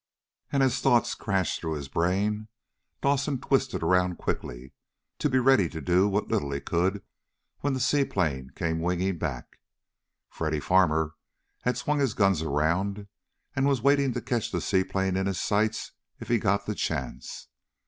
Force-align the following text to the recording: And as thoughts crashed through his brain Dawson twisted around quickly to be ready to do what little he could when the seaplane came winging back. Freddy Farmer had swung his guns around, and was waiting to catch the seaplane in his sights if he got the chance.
And 0.51 0.63
as 0.63 0.79
thoughts 0.81 1.13
crashed 1.13 1.59
through 1.61 1.73
his 1.75 1.87
brain 1.87 2.47
Dawson 3.01 3.39
twisted 3.39 3.83
around 3.83 4.17
quickly 4.17 4.73
to 5.19 5.29
be 5.29 5.37
ready 5.37 5.69
to 5.69 5.79
do 5.79 6.07
what 6.09 6.27
little 6.27 6.49
he 6.51 6.59
could 6.59 7.03
when 7.59 7.73
the 7.73 7.79
seaplane 7.79 8.49
came 8.55 8.79
winging 8.81 9.19
back. 9.19 9.59
Freddy 10.27 10.59
Farmer 10.59 11.13
had 11.61 11.77
swung 11.77 11.99
his 11.99 12.15
guns 12.15 12.41
around, 12.41 13.05
and 13.55 13.67
was 13.67 13.83
waiting 13.83 14.11
to 14.13 14.21
catch 14.21 14.51
the 14.51 14.59
seaplane 14.59 15.15
in 15.15 15.27
his 15.27 15.39
sights 15.39 15.91
if 16.19 16.29
he 16.29 16.39
got 16.39 16.65
the 16.65 16.73
chance. 16.73 17.49